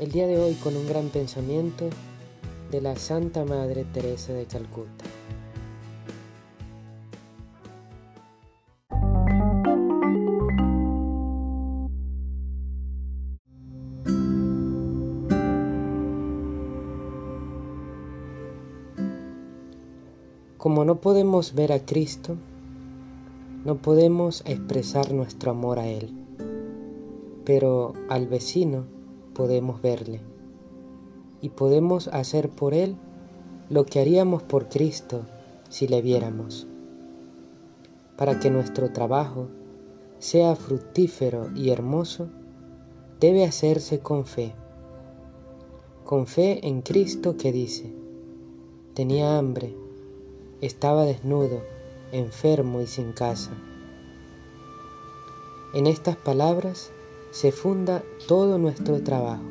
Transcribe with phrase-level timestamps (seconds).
[0.00, 1.90] el día de hoy con un gran pensamiento
[2.70, 5.04] de la Santa Madre Teresa de Calcuta.
[20.56, 22.36] Como no podemos ver a Cristo,
[23.66, 26.10] no podemos expresar nuestro amor a Él,
[27.44, 28.99] pero al vecino
[29.34, 30.20] podemos verle
[31.40, 32.96] y podemos hacer por Él
[33.68, 35.22] lo que haríamos por Cristo
[35.68, 36.66] si le viéramos.
[38.16, 39.48] Para que nuestro trabajo
[40.18, 42.28] sea fructífero y hermoso,
[43.20, 44.52] debe hacerse con fe.
[46.04, 47.94] Con fe en Cristo que dice,
[48.94, 49.74] tenía hambre,
[50.60, 51.62] estaba desnudo,
[52.12, 53.52] enfermo y sin casa.
[55.72, 56.90] En estas palabras
[57.30, 59.44] se funda todo nuestro trabajo.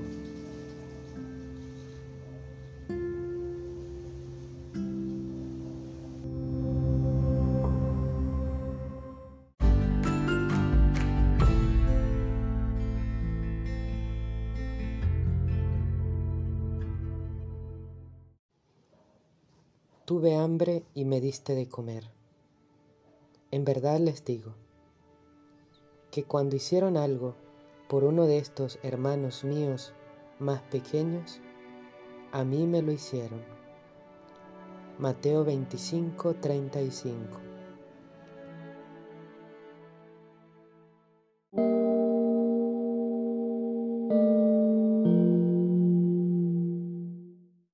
[20.06, 22.10] Tuve hambre y me diste de comer.
[23.52, 24.56] En verdad les digo
[26.10, 27.36] que cuando hicieron algo
[27.90, 29.94] por uno de estos hermanos míos
[30.38, 31.42] más pequeños,
[32.32, 33.42] a mí me lo hicieron.
[35.00, 37.49] Mateo 25, 35